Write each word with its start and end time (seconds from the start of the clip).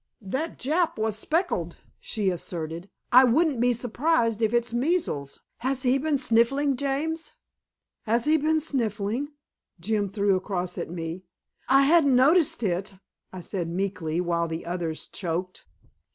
"That 0.19 0.57
Jap 0.57 0.97
was 0.97 1.15
speckled," 1.15 1.77
she 1.99 2.31
asserted. 2.31 2.89
"I 3.11 3.23
wouldn't 3.23 3.61
be 3.61 3.71
surprised 3.71 4.41
if 4.41 4.51
it's 4.51 4.73
measles. 4.73 5.41
Has 5.57 5.83
he 5.83 5.99
been 5.99 6.17
sniffling, 6.17 6.75
James?" 6.75 7.33
"Has 8.07 8.25
he 8.25 8.37
been 8.37 8.59
sniffling?" 8.59 9.27
Jim 9.79 10.09
threw 10.09 10.35
across 10.35 10.79
at 10.79 10.89
me. 10.89 11.25
"I 11.69 11.83
hadn't 11.83 12.15
noticed 12.15 12.63
it," 12.63 12.95
I 13.31 13.41
said 13.41 13.69
meekly, 13.69 14.19
while 14.19 14.47
the 14.47 14.65
others 14.65 15.05
choked. 15.05 15.67